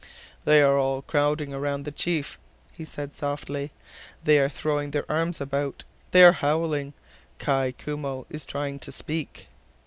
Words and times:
"They 0.45 0.63
are 0.63 0.79
all 0.79 1.03
crowding 1.03 1.51
round 1.51 1.85
the 1.85 1.91
chief," 1.91 2.39
said 2.83 3.09
he 3.11 3.15
softly. 3.15 3.71
"They 4.23 4.39
are 4.39 4.49
throwing 4.49 4.89
their 4.89 5.05
arms 5.07 5.39
about.... 5.39 5.83
They 6.09 6.23
are 6.23 6.31
howling..... 6.31 6.93
Kai 7.37 7.73
Koumou 7.73 8.25
is 8.27 8.43
trying 8.47 8.79
to 8.79 8.91
speak." 8.91 9.45